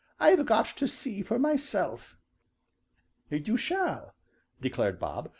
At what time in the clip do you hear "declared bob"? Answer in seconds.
4.59-5.29